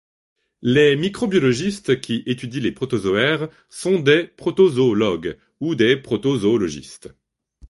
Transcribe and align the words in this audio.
Les 0.63 0.95
microbiologistes 0.95 2.01
qui 2.01 2.23
étudient 2.25 2.63
les 2.63 2.71
protozoaires 2.71 3.47
sont 3.69 3.99
des 3.99 4.23
protozoologues 4.25 5.37
ou 5.59 5.75
des 5.75 5.95
protozoologistes. 5.95 7.09